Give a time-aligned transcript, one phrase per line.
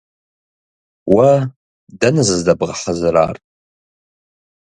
[1.13, 1.31] Уэ
[1.99, 3.35] дэнэ зыздэбгъэхьэзырар?